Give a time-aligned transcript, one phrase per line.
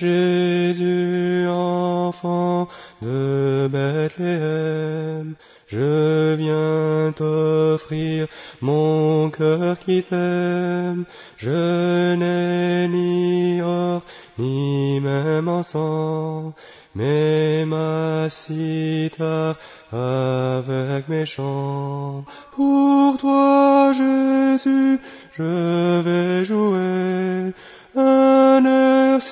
[0.00, 2.68] Jésus, enfant
[3.02, 5.34] de Bethléem,
[5.66, 8.26] je viens t'offrir
[8.62, 11.04] mon cœur qui t'aime.
[11.36, 14.00] Je n'ai ni or,
[14.38, 16.54] ni même encens,
[16.94, 19.56] mais ma cithare
[19.92, 22.24] avec mes chants.
[22.56, 24.98] Pour toi, Jésus,
[25.36, 27.52] je vais jouer
[27.96, 29.22] un air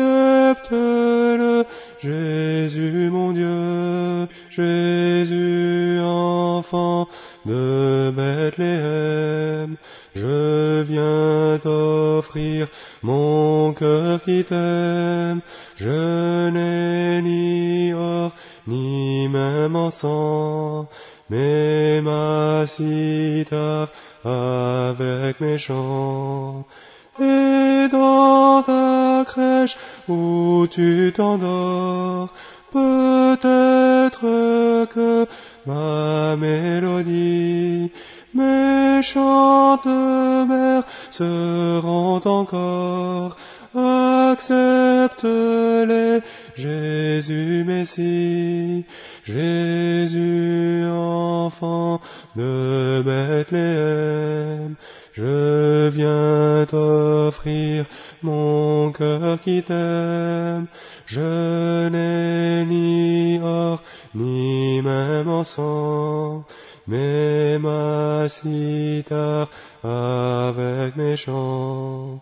[2.00, 7.08] Jésus mon Dieu, Jésus enfant
[7.46, 9.78] de Bethléem.
[10.14, 12.68] Je viens t'offrir
[13.02, 15.42] mon cœur qui t'aime.
[15.76, 18.32] Je n'ai ni or,
[18.68, 23.90] ni même encens, mais ma cithare
[24.24, 26.66] avec mes chants.
[27.20, 32.30] Et dans ta crèche où tu t'endors,
[32.72, 34.22] peut-être
[34.94, 35.26] que
[35.66, 37.92] ma mélodie,
[38.34, 43.38] mes chants de mer seront encore.
[46.56, 48.86] Jésus Messie,
[49.24, 52.02] Jésus enfant
[52.36, 54.76] de Bethléem.
[55.14, 57.86] Je viens t'offrir
[58.22, 60.68] mon cœur qui t'aime.
[61.06, 63.82] Je n'ai ni or,
[64.14, 66.44] ni même encens,
[66.88, 69.50] mais ma cithare
[69.84, 72.20] avec mes chants.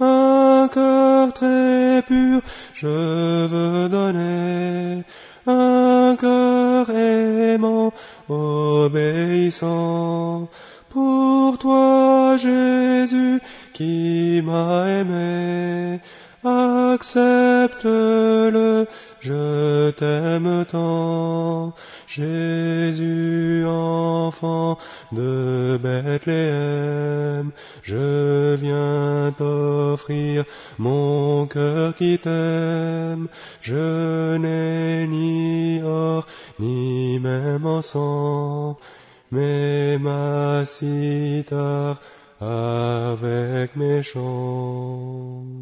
[0.00, 2.42] Un cœur très pur
[2.74, 5.02] je veux donner,
[5.46, 7.92] un cœur aimant,
[8.28, 9.66] obéissant,
[10.90, 13.40] pour toi Jésus
[13.72, 16.00] qui m'as aimé,
[16.46, 18.86] accepte-le,
[19.20, 21.74] je t'aime tant.
[22.06, 24.78] Jésus, enfant
[25.12, 27.50] de Bethléem,
[27.82, 30.44] je viens t'offrir
[30.78, 33.28] mon cœur qui t'aime.
[33.60, 36.26] Je n'ai ni or,
[36.58, 38.76] ni même encens,
[39.30, 42.00] mais ma cithare
[42.40, 45.55] avec mes chants.